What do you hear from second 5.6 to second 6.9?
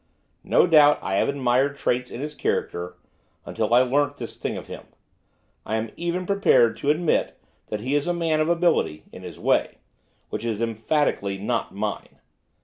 I am even prepared to